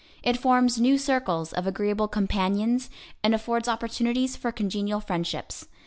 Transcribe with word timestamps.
It 0.23 0.35
forms 0.35 0.79
new 0.81 0.97
circles 0.97 1.53
of 1.53 1.67
agreeable 1.67 2.07
companions, 2.07 2.89
and 3.23 3.35
affords 3.35 3.67
opportunities 3.67 4.35
for 4.35 4.51
congenial 4.51 4.99
friendships. 4.99 5.67